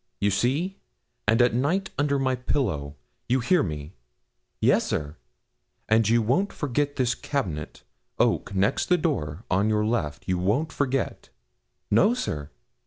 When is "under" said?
1.95-2.17